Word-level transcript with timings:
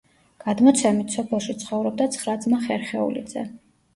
გადმოცემით, 0.43 1.11
სოფელში 1.17 1.55
ცხოვრობდა 1.63 2.09
ცხრა 2.15 2.37
ძმა 2.45 2.61
ხერხეულიძე. 2.65 3.45